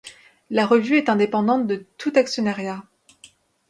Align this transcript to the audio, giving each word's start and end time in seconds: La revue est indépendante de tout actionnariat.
La 0.49 0.65
revue 0.65 0.97
est 0.97 1.09
indépendante 1.09 1.67
de 1.67 1.85
tout 1.99 2.11
actionnariat. 2.15 2.83